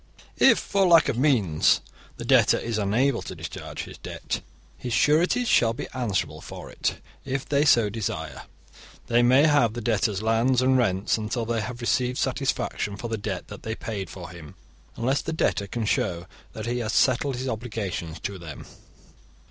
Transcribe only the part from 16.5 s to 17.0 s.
that he has